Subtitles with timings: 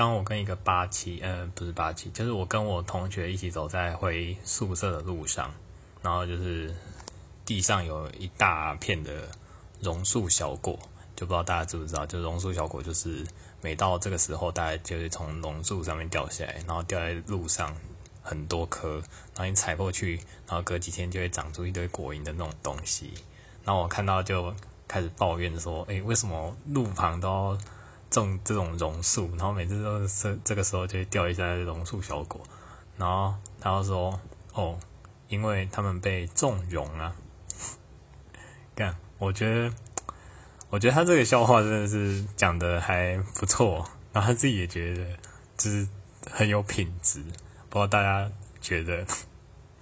[0.00, 5.52] 刚我跟一个八七，呃，不是八七，就是我跟我同学一起走在回宿舍的路上，
[6.00, 6.74] 然后就是
[7.44, 9.28] 地上有一大片的
[9.82, 10.72] 榕树小果，
[11.14, 13.26] 就不知道大家知不知道，就榕树小果就是
[13.60, 17.76] 每到这个时候，大概就会从榕树上面掉下来，然后掉在路上
[18.22, 19.02] 很多颗，
[19.34, 23.12] 然后你踩过去，然后隔几天就会长出一堆果蝇的那种东西。
[23.66, 24.50] 然后我看到就
[24.88, 27.58] 开始抱怨说：“诶，为什么路旁都
[28.10, 29.30] 种这种榕树？
[29.36, 32.40] 然后每次都是这个时候就会掉一下榕树小果。”
[32.98, 34.20] 然后他就说
[34.52, 34.78] ：“哦，
[35.28, 37.14] 因为他们被纵容啊。
[38.74, 39.74] ”干，我觉得，
[40.70, 45.04] 我觉得他这个笑话真的是讲的还不错，然后他自己也觉得
[45.56, 45.88] 就是
[46.30, 47.22] 很有品质。
[47.68, 49.06] 不知道大家觉得